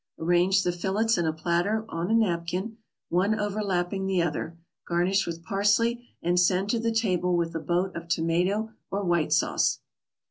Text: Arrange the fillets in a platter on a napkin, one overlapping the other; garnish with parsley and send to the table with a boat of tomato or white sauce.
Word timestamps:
Arrange 0.17 0.63
the 0.63 0.71
fillets 0.71 1.15
in 1.15 1.27
a 1.27 1.31
platter 1.31 1.85
on 1.87 2.09
a 2.09 2.13
napkin, 2.15 2.77
one 3.09 3.39
overlapping 3.39 4.07
the 4.07 4.19
other; 4.19 4.57
garnish 4.87 5.27
with 5.27 5.43
parsley 5.43 6.07
and 6.23 6.39
send 6.39 6.71
to 6.71 6.79
the 6.79 6.91
table 6.91 7.37
with 7.37 7.53
a 7.53 7.59
boat 7.59 7.95
of 7.95 8.07
tomato 8.07 8.71
or 8.89 9.03
white 9.03 9.31
sauce. 9.31 9.77